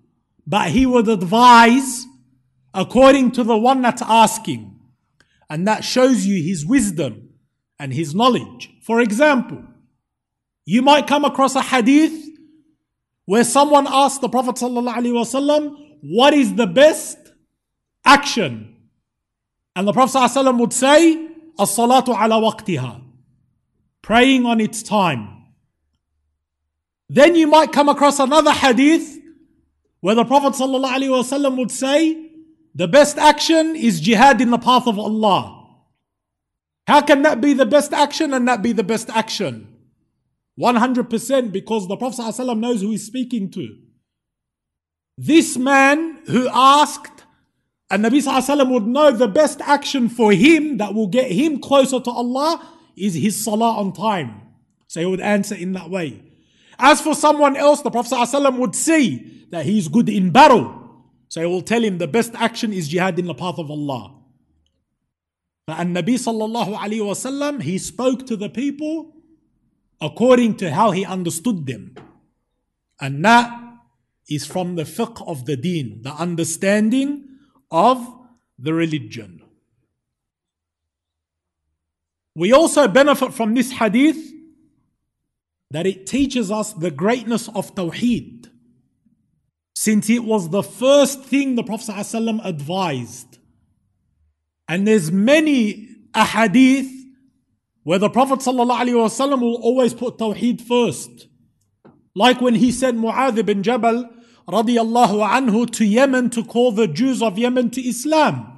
But 0.48 0.70
he 0.70 0.88
would 0.88 1.08
advise 1.08 2.08
according 2.74 3.34
to 3.34 3.44
the 3.44 3.56
one 3.56 3.84
that's 3.84 4.02
asking. 4.02 4.80
And 5.52 5.68
that 5.68 5.84
shows 5.84 6.26
you 6.26 6.42
his 6.42 6.66
wisdom 6.66 7.30
and 7.78 7.94
his 7.94 8.16
knowledge. 8.16 8.72
For 8.82 9.02
example, 9.02 9.64
you 10.66 10.82
might 10.82 11.06
come 11.06 11.26
across 11.26 11.56
a 11.56 11.62
hadith 11.62 12.28
where 13.26 13.44
someone 13.44 13.86
asked 13.88 14.22
the 14.22 14.30
Prophet 14.30 14.56
ﷺ, 14.56 15.76
what 16.02 16.34
is 16.34 16.56
the 16.56 16.66
best 16.66 17.25
action. 18.05 18.77
And 19.77 19.87
the 19.87 19.93
Prophet 19.93 20.19
ﷺ 20.19 20.59
would 20.59 20.73
say, 20.73 21.29
As-salatu 21.59 22.09
ala 22.09 22.41
waqtiha. 22.41 23.03
Praying 24.03 24.47
on 24.47 24.61
its 24.61 24.83
time. 24.83 25.29
Then 27.09 27.35
you 27.35 27.47
might 27.47 27.73
come 27.73 27.89
across 27.89 28.19
another 28.19 28.53
hadith 28.53 29.19
where 30.01 30.15
the 30.15 30.25
Prophet 30.25 30.55
ﷺ 30.61 31.57
would 31.57 31.71
say, 31.71 32.31
the 32.75 32.89
best 32.89 33.19
action 33.19 33.75
is 33.75 34.01
jihad 34.01 34.41
in 34.41 34.51
the 34.51 34.59
path 34.59 34.87
of 34.87 34.99
Allah. 34.99 35.67
How 36.87 37.01
can 37.01 37.23
that 37.23 37.41
be 37.41 37.53
the 37.53 37.67
best 37.67 37.93
action 37.93 38.33
and 38.33 38.47
that 38.49 38.63
be 38.63 38.73
the 38.73 38.85
best 38.85 39.11
action? 39.11 39.77
100% 40.59 41.53
because 41.53 41.89
the 41.89 41.97
Prophet 41.97 42.21
ﷺ 42.21 42.59
knows 42.59 42.83
who 42.83 42.91
he's 42.91 43.07
speaking 43.07 43.51
to. 43.51 43.77
This 45.19 45.57
man 45.57 46.21
who 46.27 46.49
asked 46.53 47.14
and 47.90 48.04
Nabi 48.04 48.24
Sallallahu 48.24 48.72
would 48.72 48.88
know 48.88 49.12
the 49.12 49.28
best 49.28 49.62
action 49.62 50.10
for 50.10 50.32
him 50.32 50.78
that 50.78 50.94
will 50.94 51.08
get 51.08 51.32
him 51.32 51.60
closer 51.60 52.00
to 52.00 52.10
Allah 52.10 52.68
is 52.98 53.14
his 53.14 53.44
salah 53.44 53.78
on 53.78 53.94
time. 53.94 54.42
So 54.88 55.00
he 55.02 55.06
would 55.06 55.22
answer 55.22 55.56
in 55.56 55.74
that 55.74 55.90
way. 55.90 56.22
As 56.80 57.00
for 57.00 57.14
someone 57.14 57.56
else, 57.56 57.82
the 57.82 57.92
Prophet 57.92 58.14
ﷺ 58.16 58.58
would 58.58 58.76
see 58.76 59.46
that 59.52 59.66
he 59.66 59.78
is 59.78 59.88
good 59.88 60.10
in 60.10 60.32
battle. 60.32 61.04
So 61.30 61.42
he 61.42 61.48
will 61.48 61.62
tell 61.62 61.84
him 61.84 61.98
the 61.98 62.08
best 62.08 62.34
action 62.36 62.74
is 62.74 62.88
jihad 62.88 63.20
in 63.20 63.26
the 63.26 63.34
path 63.34 63.60
of 63.60 63.70
Allah. 63.70 64.16
But 65.68 65.80
And 65.80 65.96
Nabi 65.96 66.16
sallallahu 66.16 66.78
alayhi 66.78 67.00
wasallam, 67.00 67.62
he 67.62 67.78
spoke 67.78 68.26
to 68.28 68.36
the 68.36 68.50
people 68.50 69.14
according 70.02 70.58
to 70.58 70.72
how 70.72 70.92
he 70.92 71.06
understood 71.06 71.66
them. 71.66 71.96
And 73.00 73.24
that 73.26 73.52
is 74.30 74.46
from 74.46 74.76
the 74.76 74.84
fiqh 74.84 75.26
of 75.28 75.46
the 75.46 75.56
deen, 75.56 76.02
the 76.02 76.12
understanding 76.12 77.35
of 77.76 78.08
the 78.58 78.74
religion. 78.74 79.42
We 82.34 82.54
also 82.54 82.88
benefit 82.88 83.34
from 83.34 83.54
this 83.54 83.74
hadith 83.74 84.32
that 85.72 85.86
it 85.86 86.06
teaches 86.06 86.52
us 86.52 86.72
the 86.72 86.90
greatness 86.90 87.50
of 87.50 87.76
Tawheed, 87.76 88.50
since 89.76 90.10
it 90.10 90.24
was 90.24 90.50
the 90.50 90.64
first 90.64 91.24
thing 91.24 91.56
the 91.56 91.64
Prophet 91.64 91.92
ﷺ 91.92 92.46
advised. 92.46 93.40
And 94.70 94.88
there's 94.88 95.12
many 95.12 95.90
ahadith 96.14 96.90
where 97.84 98.00
the 98.00 98.10
Prophet 98.10 98.40
ﷺ 98.40 99.42
will 99.42 99.62
always 99.62 99.94
put 99.94 100.18
Tawheed 100.18 100.62
first. 100.62 101.28
Like 102.16 102.40
when 102.40 102.56
he 102.56 102.72
said 102.72 102.96
Mu'adh 102.96 103.38
ibn 103.38 103.64
Jabal 103.64 104.10
radiallahu 104.48 105.28
anhu 105.28 105.70
to 105.72 105.86
Yemen 105.86 106.30
to 106.32 106.44
call 106.44 106.72
the 106.72 106.88
Jews 106.88 107.22
of 107.22 107.38
Yemen 107.38 107.70
to 107.72 107.82
Islam. 107.82 108.52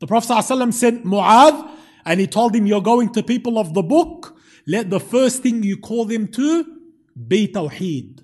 The 0.00 0.06
Prophet 0.06 0.32
ﷺ 0.32 0.72
sent 0.72 1.04
Mu'adh 1.04 1.70
and 2.04 2.20
he 2.20 2.26
told 2.26 2.54
him, 2.54 2.66
You're 2.66 2.80
going 2.80 3.12
to 3.12 3.22
people 3.22 3.58
of 3.58 3.74
the 3.74 3.82
book. 3.82 4.36
Let 4.66 4.90
the 4.90 5.00
first 5.00 5.42
thing 5.42 5.62
you 5.62 5.76
call 5.76 6.04
them 6.04 6.28
to 6.28 6.64
be 7.26 7.48
Tawheed. 7.48 8.20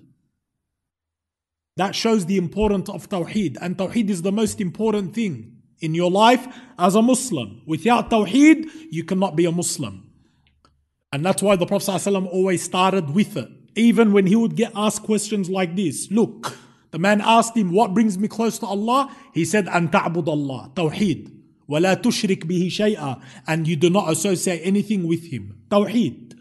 That 1.77 1.95
shows 1.95 2.25
the 2.25 2.37
importance 2.37 2.89
of 2.89 3.09
Tawheed. 3.09 3.57
And 3.59 3.77
Tawheed 3.77 4.09
is 4.09 4.21
the 4.21 4.31
most 4.31 4.61
important 4.61 5.13
thing 5.13 5.57
in 5.81 5.93
your 5.93 6.09
life 6.09 6.47
as 6.79 6.95
a 6.95 7.01
Muslim. 7.01 7.61
Without 7.65 8.09
Tawheed, 8.09 8.69
you 8.91 9.03
cannot 9.03 9.35
be 9.35 9.45
a 9.45 9.51
Muslim. 9.51 10.09
And 11.11 11.25
that's 11.25 11.41
why 11.41 11.55
the 11.55 11.65
Prophet 11.65 11.91
ﷺ 11.91 12.27
always 12.27 12.63
started 12.63 13.09
with 13.09 13.35
it. 13.35 13.49
Even 13.75 14.13
when 14.13 14.25
he 14.25 14.35
would 14.35 14.55
get 14.55 14.71
asked 14.75 15.03
questions 15.03 15.49
like 15.49 15.75
this 15.75 16.09
Look, 16.09 16.57
the 16.94 16.98
man 16.98 17.20
asked 17.20 17.56
him, 17.56 17.72
What 17.72 17.94
brings 17.94 18.18
me 18.18 18.28
close 18.28 18.58
to 18.58 18.66
Allah? 18.66 19.14
He 19.32 19.44
said, 19.44 19.68
An 19.68 19.88
ta'bud 19.88 20.28
Allah, 20.28 20.70
Tawheed. 20.74 21.36
وَلَا 21.68 21.94
تُشْرِكْ 22.02 22.44
بِهِ 22.44 22.66
شَيْئًا 22.66 23.22
And 23.46 23.68
you 23.68 23.76
do 23.76 23.90
not 23.90 24.10
associate 24.10 24.60
anything 24.64 25.06
with 25.06 25.30
him. 25.30 25.62
Tawheed. 25.70 26.36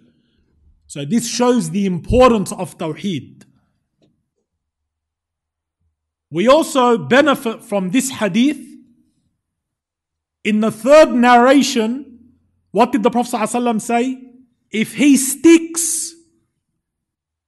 So 0.87 1.05
this 1.05 1.29
shows 1.29 1.69
the 1.69 1.85
importance 1.85 2.51
of 2.51 2.77
Tawheed. 2.79 3.43
We 6.31 6.47
also 6.47 6.97
benefit 6.97 7.63
from 7.63 7.91
this 7.91 8.09
hadith. 8.09 8.57
In 10.43 10.61
the 10.61 10.71
third 10.71 11.11
narration, 11.11 12.31
what 12.71 12.91
did 12.91 13.03
the 13.03 13.11
Prophet 13.11 13.35
ﷺ 13.35 13.81
say? 13.81 14.19
If 14.71 14.95
he 14.95 15.17
sticks 15.17 16.13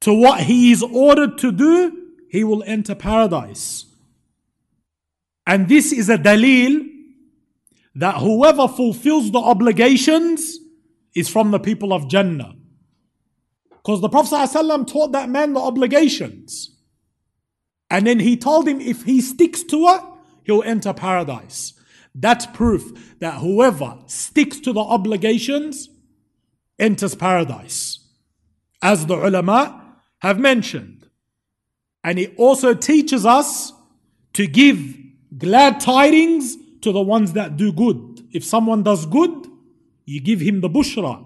to 0.01 0.13
what 0.13 0.42
he 0.42 0.72
is 0.72 0.84
ordered 0.84 1.38
to 1.40 1.51
do, 1.51 2.05
he 2.28 2.45
will 2.45 2.62
enter 2.66 2.95
paradise. 2.95 3.87
And 5.47 5.68
this 5.68 5.92
is 5.92 6.09
a 6.09 6.18
dalil 6.18 6.88
that 7.95 8.16
whoever 8.16 8.68
fulfills 8.68 9.30
the 9.30 9.38
obligations 9.38 10.59
is 11.14 11.28
from 11.28 11.50
the 11.50 11.59
people 11.59 11.92
of 11.92 12.09
Jannah. 12.09 12.54
Because 13.71 14.00
the 14.00 14.09
Prophet 14.09 14.35
ﷺ 14.35 14.87
taught 14.87 15.12
that 15.12 15.30
man 15.30 15.54
the 15.54 15.61
obligations. 15.61 16.76
And 17.88 18.06
then 18.06 18.18
he 18.18 18.37
told 18.37 18.66
him 18.66 18.80
if 18.80 19.04
he 19.04 19.21
sticks 19.21 19.62
to 19.64 19.76
it, 19.88 20.00
he'll 20.45 20.62
enter 20.64 20.92
paradise. 20.92 21.73
That's 22.14 22.47
proof 22.47 23.18
that 23.21 23.35
whoever 23.35 23.99
sticks 24.06 24.59
to 24.61 24.73
the 24.73 24.80
obligations 24.80 25.88
enters 26.78 27.14
paradise. 27.14 28.00
As 28.83 29.06
the 29.06 29.14
ulama 29.14 29.97
have 30.18 30.38
mentioned. 30.38 30.96
And 32.07 32.21
it 32.21 32.35
also 32.37 32.73
teaches 32.73 33.27
us 33.27 33.73
to 34.35 34.47
give 34.47 34.97
glad 35.37 35.81
tidings 35.81 36.57
to 36.83 36.93
the 36.93 37.03
ones 37.03 37.33
that 37.33 37.57
do 37.57 37.73
good. 37.73 38.29
If 38.33 38.45
someone 38.45 38.85
does 38.85 39.07
good, 39.07 39.49
you 40.05 40.21
give 40.21 40.39
him 40.39 40.61
the 40.61 40.71
bushra 40.71 41.25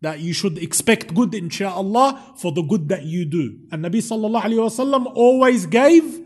that 0.00 0.18
you 0.18 0.32
should 0.32 0.58
expect 0.58 1.14
good 1.14 1.30
insha'Allah 1.30 2.36
for 2.36 2.50
the 2.50 2.62
good 2.62 2.88
that 2.88 3.04
you 3.04 3.24
do. 3.26 3.60
And 3.70 3.84
Nabi 3.84 3.98
sallallahu 3.98 4.42
alayhi 4.42 4.68
wasallam 4.68 5.12
always 5.14 5.66
gave 5.66 6.20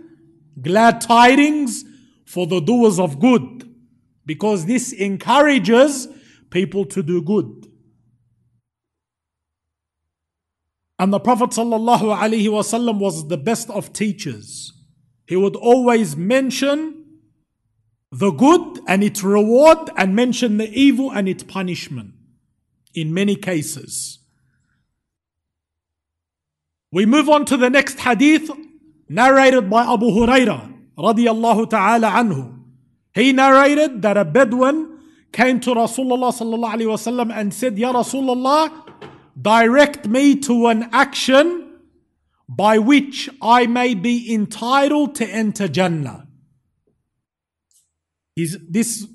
glad 0.61 1.03
tidings 1.03 1.85
for 2.25 2.47
the 2.47 2.61
doers 2.61 2.99
of 2.99 3.21
good 3.21 3.75
because 4.25 4.65
this 4.65 4.95
encourages 4.95 6.09
people 6.49 6.87
to 6.87 7.03
do 7.03 7.21
good. 7.21 7.71
And 11.03 11.13
the 11.13 11.19
Prophet 11.19 11.51
wasallam 11.51 12.99
was 13.01 13.27
the 13.27 13.37
best 13.37 13.69
of 13.71 13.93
teachers. 13.93 14.73
He 15.27 15.35
would 15.35 15.57
always 15.57 16.17
mention 16.17 17.05
the 18.13 18.31
good 18.31 18.79
and 18.87 19.03
its 19.03 19.21
reward 19.25 19.91
and 19.97 20.15
mention 20.15 20.59
the 20.59 20.71
evil 20.71 21.11
and 21.11 21.29
its 21.29 21.43
punishment 21.43 22.13
in 22.95 23.13
many 23.13 23.35
cases. 23.35 24.21
We 26.93 27.05
move 27.05 27.29
on 27.29 27.47
to 27.47 27.57
the 27.57 27.69
next 27.69 27.99
hadith 27.99 28.49
narrated 29.09 29.69
by 29.69 29.83
Abu 29.83 30.07
Huraira 30.07 30.73
radiyallahu 30.97 31.69
ta'ala 31.69 32.11
anhu. 32.11 32.61
He 33.13 33.33
narrated 33.33 34.03
that 34.03 34.17
a 34.17 34.25
Bedouin 34.25 35.01
came 35.33 35.59
to 35.59 35.71
Rasulullah 35.71 37.37
and 37.37 37.53
said, 37.53 37.77
Ya 37.77 37.93
Rasulullah, 37.93 38.92
direct 39.41 40.07
me 40.07 40.37
to 40.37 40.67
an 40.67 40.89
action 40.93 41.79
by 42.49 42.79
which 42.79 43.31
I 43.41 43.67
may 43.67 43.95
be 43.95 44.33
entitled 44.33 45.15
to 45.17 45.27
enter 45.27 45.69
Jannah. 45.69 46.27
He's, 48.35 48.57
this 48.69 49.07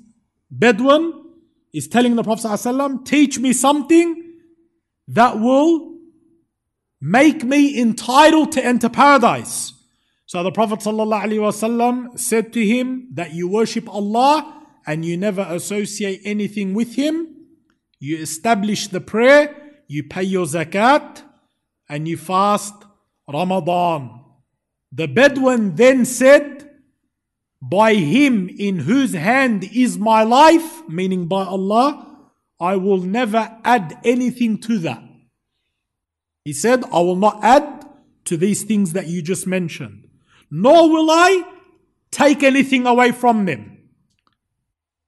Bedouin 0.50 1.12
is 1.72 1.88
telling 1.88 2.16
the 2.16 2.24
Prophet 2.24 2.46
ﷺ, 2.46 3.04
teach 3.04 3.38
me 3.38 3.52
something 3.52 4.34
that 5.08 5.38
will 5.38 5.96
make 7.00 7.44
me 7.44 7.80
entitled 7.80 8.52
to 8.52 8.64
enter 8.64 8.88
paradise. 8.88 9.72
So 10.26 10.42
the 10.42 10.52
Prophet 10.52 10.80
ﷺ 10.80 12.18
said 12.18 12.52
to 12.52 12.64
him 12.64 13.08
that 13.14 13.34
you 13.34 13.48
worship 13.48 13.88
Allah 13.88 14.58
and 14.88 15.04
you 15.04 15.18
never 15.18 15.42
associate 15.42 16.22
anything 16.24 16.72
with 16.72 16.94
Him. 16.94 17.44
You 18.00 18.16
establish 18.16 18.88
the 18.88 19.02
prayer, 19.02 19.67
you 19.88 20.04
pay 20.04 20.22
your 20.22 20.46
zakat, 20.46 21.22
and 21.88 22.06
you 22.06 22.16
fast 22.16 22.74
Ramadan. 23.26 24.20
The 24.92 25.08
Bedouin 25.08 25.74
then 25.74 26.04
said, 26.04 26.70
by 27.60 27.94
him 27.94 28.48
in 28.48 28.80
whose 28.80 29.14
hand 29.14 29.64
is 29.72 29.98
my 29.98 30.22
life, 30.22 30.86
meaning 30.88 31.26
by 31.26 31.44
Allah, 31.44 32.06
I 32.60 32.76
will 32.76 32.98
never 32.98 33.58
add 33.64 33.98
anything 34.04 34.58
to 34.58 34.78
that. 34.78 35.02
He 36.44 36.52
said, 36.52 36.84
I 36.84 37.00
will 37.00 37.16
not 37.16 37.42
add 37.42 37.86
to 38.26 38.36
these 38.36 38.62
things 38.62 38.92
that 38.92 39.08
you 39.08 39.22
just 39.22 39.46
mentioned, 39.46 40.08
nor 40.50 40.88
will 40.88 41.10
I 41.10 41.42
take 42.10 42.42
anything 42.42 42.86
away 42.86 43.12
from 43.12 43.44
them. 43.44 43.78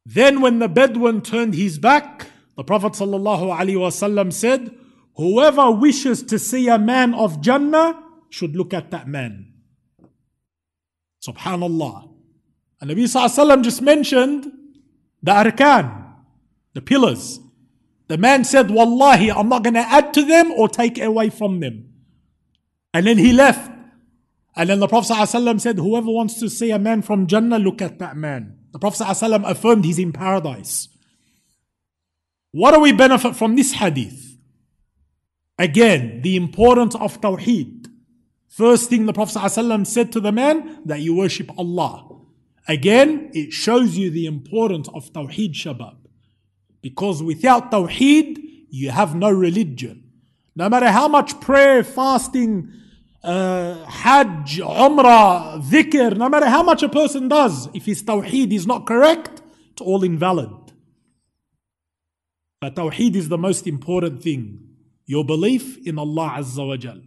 Then, 0.04 0.40
when 0.40 0.58
the 0.58 0.68
Bedouin 0.68 1.20
turned 1.20 1.54
his 1.54 1.78
back, 1.78 2.26
the 2.59 2.63
Prophet 2.63 2.93
ﷺ 2.93 4.33
said, 4.33 4.75
Whoever 5.15 5.71
wishes 5.71 6.23
to 6.23 6.39
see 6.39 6.67
a 6.67 6.77
man 6.77 7.13
of 7.13 7.41
Jannah 7.41 8.01
should 8.29 8.55
look 8.55 8.73
at 8.73 8.91
that 8.91 9.07
man. 9.07 9.53
Subhanallah. 11.25 12.09
And 12.81 12.91
Nabi 12.91 13.03
Sallallahu 13.03 13.63
just 13.63 13.81
mentioned 13.81 14.51
the 15.23 15.31
arkan, 15.31 16.13
the 16.73 16.81
pillars. 16.81 17.39
The 18.07 18.17
man 18.17 18.43
said, 18.43 18.69
Wallahi, 18.69 19.31
I'm 19.31 19.49
not 19.49 19.63
going 19.63 19.73
to 19.73 19.79
add 19.79 20.13
to 20.13 20.23
them 20.23 20.51
or 20.51 20.67
take 20.67 20.99
away 20.99 21.29
from 21.29 21.59
them. 21.59 21.89
And 22.93 23.07
then 23.07 23.17
he 23.17 23.33
left. 23.33 23.71
And 24.55 24.69
then 24.69 24.79
the 24.79 24.87
Prophet 24.87 25.13
ﷺ 25.13 25.59
said, 25.61 25.77
Whoever 25.77 26.11
wants 26.11 26.39
to 26.39 26.49
see 26.49 26.71
a 26.71 26.79
man 26.79 27.01
from 27.01 27.27
Jannah, 27.27 27.59
look 27.59 27.81
at 27.81 27.99
that 27.99 28.15
man. 28.15 28.57
The 28.71 28.79
Prophet 28.79 29.03
ﷺ 29.03 29.49
affirmed 29.49 29.85
he's 29.85 29.99
in 29.99 30.13
paradise. 30.13 30.89
What 32.52 32.72
do 32.72 32.80
we 32.80 32.92
benefit 32.92 33.36
from 33.36 33.56
this 33.56 33.72
hadith? 33.72 34.36
Again, 35.58 36.22
the 36.22 36.36
importance 36.36 36.94
of 36.94 37.20
Tawheed. 37.20 37.86
First 38.48 38.90
thing 38.90 39.06
the 39.06 39.12
Prophet 39.12 39.38
ﷺ 39.38 39.86
said 39.86 40.10
to 40.12 40.20
the 40.20 40.32
man, 40.32 40.80
that 40.84 41.00
you 41.00 41.14
worship 41.14 41.50
Allah. 41.58 42.18
Again, 42.66 43.30
it 43.32 43.52
shows 43.52 43.96
you 43.96 44.10
the 44.10 44.26
importance 44.26 44.88
of 44.94 45.12
Tawheed 45.12 45.52
Shabab. 45.54 45.96
Because 46.82 47.22
without 47.22 47.70
Tawheed, 47.70 48.38
you 48.70 48.90
have 48.90 49.14
no 49.14 49.30
religion. 49.30 50.04
No 50.56 50.68
matter 50.68 50.88
how 50.88 51.08
much 51.08 51.40
prayer, 51.40 51.84
fasting, 51.84 52.72
uh, 53.22 53.84
Hajj, 53.84 54.58
Umrah, 54.60 55.62
dhikr, 55.62 56.16
no 56.16 56.28
matter 56.28 56.46
how 56.46 56.62
much 56.62 56.82
a 56.82 56.88
person 56.88 57.28
does, 57.28 57.68
if 57.74 57.86
his 57.86 58.02
Tawheed 58.02 58.52
is 58.52 58.66
not 58.66 58.86
correct, 58.86 59.42
it's 59.72 59.82
all 59.82 60.02
invalid. 60.02 60.50
But 62.60 62.76
Tawheed 62.76 63.16
is 63.16 63.28
the 63.28 63.38
most 63.38 63.66
important 63.66 64.22
thing. 64.22 64.60
Your 65.06 65.24
belief 65.24 65.78
in 65.86 65.98
Allah 65.98 66.36
Azza 66.38 66.66
wa 66.66 66.76
Jal. 66.76 67.00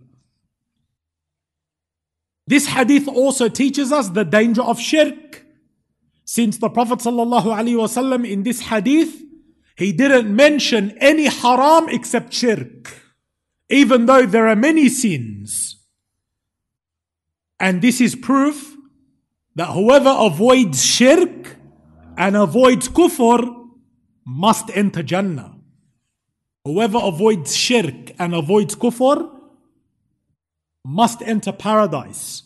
This 2.48 2.68
hadith 2.68 3.08
also 3.08 3.48
teaches 3.48 3.92
us 3.92 4.10
the 4.10 4.26
danger 4.26 4.62
of 4.62 4.80
shirk. 4.80 5.46
Since 6.26 6.58
the 6.58 6.70
Prophet 6.70 7.00
ﷺ 7.00 8.30
in 8.30 8.44
this 8.44 8.62
hadith, 8.62 9.22
he 9.78 9.94
didn't 9.94 10.36
mention 10.36 10.98
any 11.00 11.26
haram 11.26 11.90
except 11.90 12.34
shirk, 12.34 13.02
even 13.70 14.06
though 14.06 14.26
there 14.26 14.48
are 14.48 14.56
many 14.56 14.90
sins. 14.90 15.78
And 17.60 17.82
this 17.82 18.02
is 18.02 18.16
proof 18.16 18.76
that 19.56 19.68
whoever 19.68 20.14
avoids 20.16 20.84
shirk 20.84 21.58
and 22.18 22.36
avoids 22.36 22.90
kufr 22.90 23.63
must 24.26 24.70
enter 24.76 25.04
Jannah. 25.04 25.56
Whoever 26.66 27.00
avoids 27.02 27.56
shirk 27.56 28.12
and 28.18 28.34
avoids 28.34 28.76
kufr 28.76 29.30
must 30.86 31.22
enter 31.22 31.52
paradise. 31.52 32.44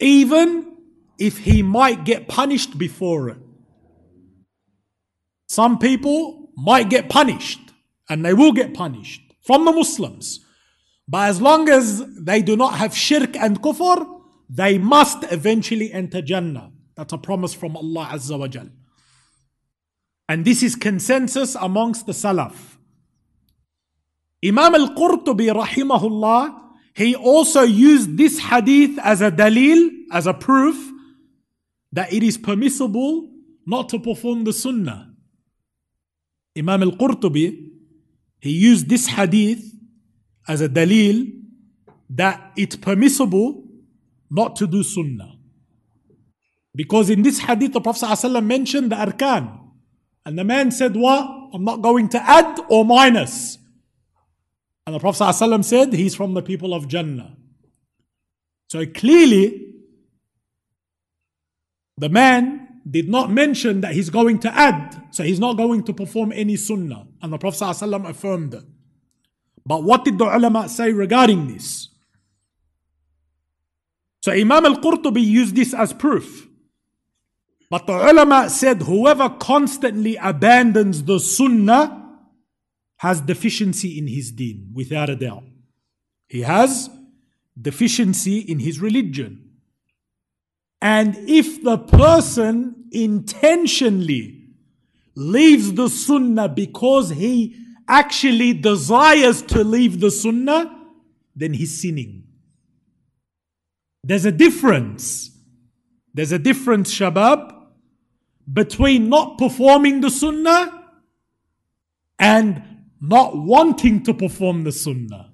Even 0.00 0.76
if 1.18 1.38
he 1.38 1.62
might 1.62 2.04
get 2.04 2.28
punished 2.28 2.78
before 2.78 3.28
it. 3.28 3.38
Some 5.48 5.78
people 5.78 6.50
might 6.56 6.88
get 6.88 7.08
punished, 7.08 7.60
and 8.08 8.24
they 8.24 8.34
will 8.34 8.52
get 8.52 8.72
punished 8.72 9.20
from 9.42 9.64
the 9.64 9.72
Muslims. 9.72 10.40
But 11.06 11.28
as 11.28 11.40
long 11.42 11.68
as 11.68 12.04
they 12.16 12.40
do 12.40 12.56
not 12.56 12.74
have 12.74 12.96
shirk 12.96 13.36
and 13.36 13.60
kufr, 13.60 14.06
they 14.48 14.78
must 14.78 15.24
eventually 15.32 15.92
enter 15.92 16.22
Jannah. 16.22 16.70
That's 16.96 17.12
a 17.12 17.18
promise 17.18 17.52
from 17.52 17.76
Allah 17.76 18.10
Azza 18.12 18.38
wa 18.38 18.48
Jal. 18.48 18.68
And 20.30 20.44
this 20.44 20.62
is 20.62 20.76
consensus 20.76 21.56
amongst 21.56 22.06
the 22.06 22.12
Salaf. 22.12 22.54
Imam 24.44 24.76
al-Qurtubi 24.76 25.52
rahimahullah, 25.52 26.56
he 26.94 27.16
also 27.16 27.62
used 27.62 28.16
this 28.16 28.38
hadith 28.38 28.96
as 29.02 29.22
a 29.22 29.32
dalil, 29.32 29.90
as 30.12 30.28
a 30.28 30.32
proof 30.32 30.92
that 31.90 32.12
it 32.12 32.22
is 32.22 32.38
permissible 32.38 33.28
not 33.66 33.88
to 33.88 33.98
perform 33.98 34.44
the 34.44 34.52
sunnah. 34.52 35.12
Imam 36.56 36.84
al 36.84 36.92
Qurtubi, 36.92 37.68
he 38.38 38.50
used 38.50 38.88
this 38.88 39.08
hadith 39.08 39.64
as 40.46 40.60
a 40.60 40.68
dalil 40.68 41.28
that 42.08 42.52
it's 42.56 42.76
permissible 42.76 43.64
not 44.30 44.54
to 44.54 44.68
do 44.68 44.84
sunnah. 44.84 45.32
Because 46.72 47.10
in 47.10 47.22
this 47.22 47.40
hadith, 47.40 47.72
the 47.72 47.80
Prophet 47.80 48.40
mentioned 48.44 48.92
the 48.92 48.96
arkan. 48.96 49.69
And 50.24 50.38
the 50.38 50.44
man 50.44 50.70
said, 50.70 50.96
What? 50.96 51.50
I'm 51.52 51.64
not 51.64 51.82
going 51.82 52.08
to 52.10 52.22
add 52.22 52.60
or 52.68 52.84
minus. 52.84 53.58
And 54.86 54.94
the 54.94 55.00
Prophet 55.00 55.22
ﷺ 55.22 55.64
said, 55.64 55.92
He's 55.92 56.14
from 56.14 56.34
the 56.34 56.42
people 56.42 56.74
of 56.74 56.88
Jannah. 56.88 57.36
So 58.68 58.86
clearly, 58.86 59.74
the 61.96 62.08
man 62.08 62.80
did 62.88 63.08
not 63.08 63.30
mention 63.30 63.82
that 63.82 63.92
he's 63.92 64.10
going 64.10 64.38
to 64.40 64.54
add, 64.54 65.08
so 65.10 65.22
he's 65.22 65.38
not 65.38 65.56
going 65.56 65.84
to 65.84 65.92
perform 65.92 66.32
any 66.32 66.56
sunnah. 66.56 67.06
And 67.20 67.32
the 67.32 67.38
Prophet 67.38 67.64
ﷺ 67.64 68.08
affirmed 68.08 68.54
it. 68.54 68.64
But 69.66 69.84
what 69.84 70.04
did 70.04 70.18
the 70.18 70.24
ulama 70.24 70.68
say 70.68 70.92
regarding 70.92 71.46
this? 71.46 71.88
So 74.22 74.32
Imam 74.32 74.66
al-Qurtubi 74.66 75.24
used 75.24 75.54
this 75.54 75.74
as 75.74 75.92
proof. 75.92 76.48
But 77.70 77.86
the 77.86 77.92
ulama 77.92 78.50
said 78.50 78.82
whoever 78.82 79.28
constantly 79.28 80.16
abandons 80.16 81.04
the 81.04 81.20
sunnah 81.20 81.96
has 82.98 83.20
deficiency 83.20 83.96
in 83.96 84.08
his 84.08 84.32
deen, 84.32 84.72
without 84.74 85.08
a 85.08 85.16
doubt. 85.16 85.44
He 86.28 86.40
has 86.42 86.90
deficiency 87.60 88.40
in 88.40 88.58
his 88.58 88.80
religion. 88.80 89.52
And 90.82 91.16
if 91.28 91.62
the 91.62 91.78
person 91.78 92.88
intentionally 92.92 94.48
leaves 95.14 95.72
the 95.74 95.88
sunnah 95.88 96.48
because 96.48 97.10
he 97.10 97.56
actually 97.88 98.52
desires 98.54 99.42
to 99.42 99.62
leave 99.64 100.00
the 100.00 100.10
sunnah, 100.10 100.76
then 101.34 101.52
he's 101.52 101.80
sinning. 101.80 102.24
There's 104.02 104.24
a 104.24 104.32
difference. 104.32 105.30
There's 106.12 106.32
a 106.32 106.38
difference, 106.38 106.94
shabab, 106.94 107.49
between 108.52 109.08
not 109.08 109.38
performing 109.38 110.00
the 110.00 110.10
sunnah 110.10 110.88
and 112.18 112.62
not 113.00 113.36
wanting 113.36 114.02
to 114.04 114.14
perform 114.14 114.64
the 114.64 114.72
sunnah. 114.72 115.32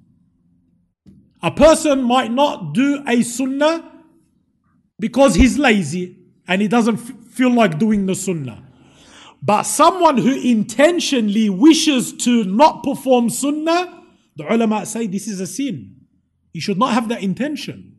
A 1.43 1.51
person 1.51 2.03
might 2.03 2.33
not 2.33 2.75
do 2.75 3.03
a 3.07 3.23
sunnah 3.23 3.93
because 4.99 5.35
he's 5.35 5.59
lazy 5.59 6.19
and 6.49 6.63
he 6.63 6.69
doesn't 6.69 6.99
f- 6.99 7.13
feel 7.31 7.51
like 7.51 7.79
doing 7.79 8.07
the 8.07 8.15
sunnah. 8.15 8.63
But 9.43 9.65
someone 9.65 10.17
who 10.19 10.33
intentionally 10.33 11.51
wishes 11.51 12.13
to 12.25 12.45
not 12.45 12.83
perform 12.83 13.31
sunnah, 13.31 14.05
the 14.37 14.53
ulama 14.53 14.87
say 14.87 15.07
this 15.07 15.29
is 15.29 15.41
a 15.41 15.47
sin. 15.47 15.97
You 16.53 16.61
should 16.61 16.79
not 16.79 16.95
have 16.95 17.09
that 17.11 17.23
intention. 17.23 17.96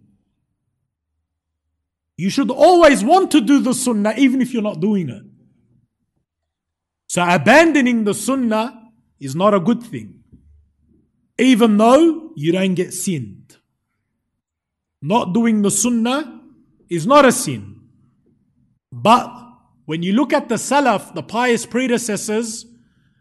You 2.17 2.29
should 2.29 2.49
always 2.49 3.03
want 3.03 3.31
to 3.31 3.41
do 3.41 3.59
the 3.59 3.73
sunnah 3.73 4.15
even 4.17 4.41
if 4.41 4.51
you're 4.51 4.63
not 4.63 4.79
doing 4.79 5.09
it. 5.09 5.23
So 7.07 7.23
abandoning 7.23 8.03
the 8.03 8.13
sunnah 8.13 8.91
is 9.19 9.35
not 9.35 9.53
a 9.53 9.59
good 9.59 9.83
thing. 9.83 10.23
Even 11.37 11.77
though 11.77 12.31
you 12.35 12.51
don't 12.51 12.73
get 12.73 12.93
sinned. 12.93 13.57
Not 15.01 15.33
doing 15.33 15.61
the 15.61 15.71
sunnah 15.71 16.41
is 16.89 17.05
not 17.05 17.25
a 17.25 17.31
sin. 17.31 17.81
But 18.91 19.31
when 19.85 20.03
you 20.03 20.13
look 20.13 20.33
at 20.33 20.49
the 20.49 20.55
Salaf, 20.55 21.13
the 21.13 21.23
pious 21.23 21.65
predecessors, 21.65 22.65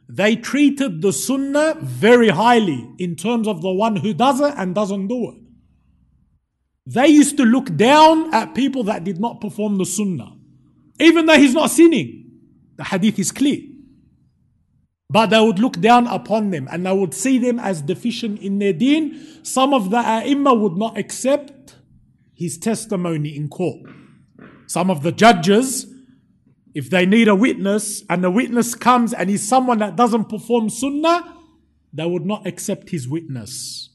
they 0.09 0.37
treated 0.37 1.03
the 1.03 1.13
Sunnah 1.13 1.77
very 1.81 2.29
highly 2.29 2.91
in 2.99 3.17
terms 3.17 3.47
of 3.47 3.61
the 3.61 3.73
one 3.73 3.97
who 3.97 4.15
does 4.15 4.41
it 4.41 4.55
and 4.57 4.75
doesn't 4.75 5.09
do 5.09 5.31
it. 5.31 5.46
They 6.87 7.09
used 7.09 7.37
to 7.39 7.45
look 7.45 7.75
down 7.77 8.33
at 8.33 8.55
people 8.55 8.85
that 8.85 9.03
did 9.03 9.19
not 9.21 9.41
perform 9.41 9.79
the 9.79 9.85
Sunnah, 9.85 10.37
even 11.01 11.27
though 11.27 11.37
he's 11.37 11.55
not 11.55 11.71
sinning. 11.71 12.31
The 12.77 12.85
hadith 12.85 13.19
is 13.19 13.33
clear. 13.33 13.61
But 15.09 15.31
they 15.31 15.41
would 15.41 15.59
look 15.59 15.81
down 15.81 16.07
upon 16.07 16.51
them 16.51 16.69
and 16.71 16.85
they 16.85 16.93
would 16.93 17.15
see 17.15 17.39
them 17.39 17.59
as 17.59 17.83
deficient 17.83 18.41
in 18.41 18.59
their 18.59 18.73
deen. 18.73 19.45
Some 19.45 19.73
of 19.73 19.91
the 19.91 19.99
ai 19.99 20.35
would 20.35 20.77
not 20.77 20.99
accept 20.99 21.77
his 22.35 22.59
testimony 22.59 23.37
in 23.37 23.49
court. 23.49 23.81
Some 24.67 24.91
of 24.91 25.03
the 25.03 25.13
judges, 25.13 25.87
if 26.75 26.91
they 26.91 27.07
need 27.07 27.29
a 27.29 27.35
witness 27.35 28.03
and 28.11 28.23
the 28.23 28.31
witness 28.31 28.75
comes 28.75 29.13
and 29.13 29.31
he's 29.31 29.47
someone 29.49 29.79
that 29.79 29.97
doesn't 29.97 30.29
perform 30.29 30.69
sunnah, 30.69 31.37
they 31.93 32.05
would 32.05 32.27
not 32.27 32.47
accept 32.47 32.91
his 32.91 33.09
witness. 33.09 33.91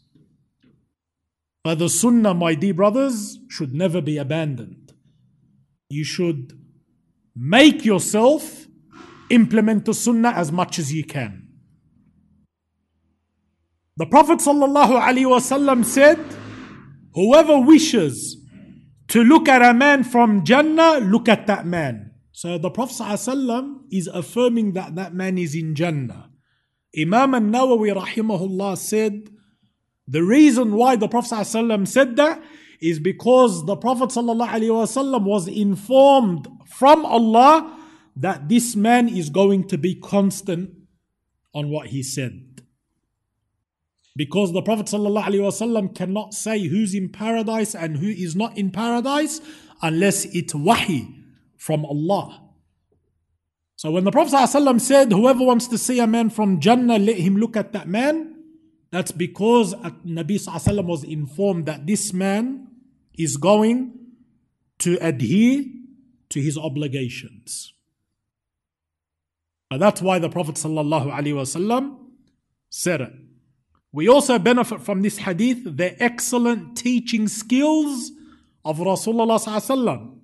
But 1.63 1.79
the 1.79 1.89
sunnah, 1.89 2.33
my 2.33 2.55
dear 2.55 2.73
brothers, 2.73 3.37
should 3.49 3.73
never 3.73 4.01
be 4.01 4.17
abandoned. 4.17 4.93
You 5.89 6.03
should 6.03 6.53
make 7.35 7.85
yourself 7.85 8.67
implement 9.29 9.85
the 9.85 9.93
sunnah 9.93 10.31
as 10.31 10.51
much 10.51 10.79
as 10.79 10.91
you 10.91 11.03
can. 11.03 11.47
The 13.97 14.05
Prophet 14.05 14.39
ﷺ 14.39 15.85
said, 15.85 16.19
Whoever 17.13 17.59
wishes 17.59 18.37
to 19.09 19.23
look 19.23 19.47
at 19.47 19.61
a 19.61 19.73
man 19.73 20.03
from 20.03 20.43
Jannah, 20.43 20.97
look 20.99 21.29
at 21.29 21.45
that 21.47 21.65
man. 21.65 22.11
So 22.31 22.57
the 22.57 22.71
Prophet 22.71 23.03
ﷺ 23.03 23.81
is 23.91 24.07
affirming 24.07 24.73
that 24.73 24.95
that 24.95 25.13
man 25.13 25.37
is 25.37 25.53
in 25.53 25.75
Jannah. 25.75 26.29
Imam 26.97 27.35
al-Nawawi 27.35 27.93
rahimahullah 27.93 28.77
said, 28.77 29.29
the 30.10 30.22
reason 30.22 30.72
why 30.72 30.96
the 30.96 31.08
Prophet 31.08 31.34
ﷺ 31.34 31.88
said 31.88 32.16
that 32.16 32.42
is 32.80 32.98
because 33.00 33.64
the 33.66 33.76
Prophet 33.76 34.10
ﷺ 34.10 35.22
was 35.24 35.48
informed 35.48 36.46
from 36.66 37.04
Allah 37.04 37.78
that 38.16 38.48
this 38.48 38.76
man 38.76 39.08
is 39.08 39.30
going 39.30 39.66
to 39.68 39.78
be 39.78 39.94
constant 39.94 40.70
on 41.54 41.70
what 41.70 41.88
he 41.88 42.02
said. 42.02 42.62
Because 44.14 44.52
the 44.52 44.62
Prophet 44.62 44.86
ﷺ 44.86 45.94
cannot 45.94 46.32
say 46.34 46.66
who's 46.66 46.94
in 46.94 47.10
paradise 47.10 47.74
and 47.74 47.98
who 47.98 48.08
is 48.08 48.34
not 48.34 48.56
in 48.56 48.70
paradise 48.70 49.40
unless 49.82 50.24
it's 50.26 50.54
wahi 50.54 51.08
from 51.56 51.84
Allah. 51.84 52.42
So 53.76 53.90
when 53.90 54.04
the 54.04 54.10
Prophet 54.10 54.32
ﷺ 54.32 54.80
said, 54.80 55.12
Whoever 55.12 55.44
wants 55.44 55.66
to 55.68 55.76
see 55.76 55.98
a 55.98 56.06
man 56.06 56.30
from 56.30 56.60
Jannah, 56.60 56.98
let 56.98 57.16
him 57.16 57.36
look 57.36 57.56
at 57.56 57.72
that 57.74 57.88
man, 57.88 58.36
that's 58.91 59.11
because 59.11 59.73
Nabi 59.75 60.37
ﷺ 60.37 60.85
was 60.85 61.03
informed 61.03 61.65
that 61.65 61.87
this 61.87 62.13
man 62.13 62.67
is 63.17 63.37
going 63.37 63.93
to 64.79 64.97
adhere 65.01 65.63
to 66.29 66.41
his 66.41 66.57
obligations. 66.57 67.73
And 69.69 69.81
that's 69.81 70.01
why 70.01 70.19
the 70.19 70.29
Prophet 70.29 70.55
ﷺ 70.55 71.97
said 72.69 73.01
it. 73.01 73.13
We 73.93 74.09
also 74.09 74.39
benefit 74.39 74.81
from 74.81 75.01
this 75.01 75.19
hadith 75.19 75.77
the 75.77 76.01
excellent 76.01 76.77
teaching 76.77 77.27
skills 77.27 78.11
of 78.65 78.79
Rasulullah 78.79 80.17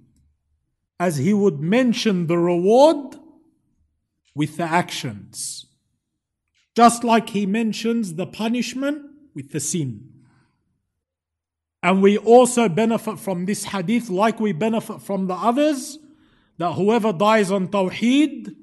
as 1.00 1.18
he 1.18 1.34
would 1.34 1.60
mention 1.60 2.28
the 2.28 2.38
reward 2.38 3.16
with 4.36 4.58
the 4.58 4.64
actions. 4.64 5.67
Just 6.78 7.04
like 7.04 7.30
he 7.30 7.48
mentions 7.48 8.14
the 8.22 8.28
punishment 8.28 9.04
with 9.34 9.52
the 9.52 9.60
sin. 9.60 10.14
And 11.82 12.04
we 12.04 12.20
also 12.20 12.70
benefit 12.70 13.18
from 13.18 13.48
this 13.48 13.64
hadith, 13.64 14.12
like 14.12 14.40
we 14.40 14.52
benefit 14.52 15.02
from 15.02 15.26
the 15.26 15.34
others, 15.34 15.98
that 16.60 16.74
whoever 16.74 17.12
dies 17.12 17.50
on 17.50 17.70
Tawheed 17.70 18.56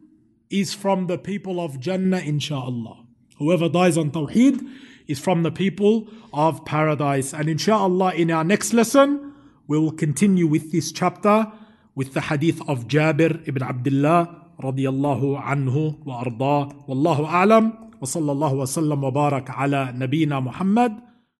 is 0.48 0.72
from 0.72 1.09
the 1.09 1.18
people 1.18 1.59
of 1.59 1.81
Jannah, 1.81 2.20
inshaAllah. 2.20 3.05
Whoever 3.38 3.68
dies 3.68 3.98
on 3.98 4.12
Tawheed 4.12 4.62
is 5.09 5.18
from 5.18 5.42
the 5.42 5.50
people 5.50 6.07
of 6.33 6.64
paradise. 6.64 7.35
And 7.35 7.48
inshallah, 7.48 8.14
in 8.14 8.31
our 8.31 8.44
next 8.44 8.72
lesson, 8.72 9.35
we 9.66 9.77
will 9.77 9.90
continue 9.90 10.46
with 10.46 10.70
this 10.70 10.92
chapter 10.92 11.50
with 11.96 12.14
the 12.14 12.20
hadith 12.20 12.61
of 12.68 12.87
Jabir 12.87 13.42
ibn 13.48 13.64
Abdullah 13.64 14.53
radiyallahu 14.62 15.42
anhu 15.42 15.98
wa 16.05 16.22
arda. 16.22 16.72
Wallahu 16.87 17.27
a'lam. 17.27 17.84
وصلى 18.05 18.33
الله 18.33 18.53
وسلم 18.55 19.05
وبارك 19.05 19.51
على 19.51 19.93
نبينا 19.97 20.40
محمد 20.40 20.93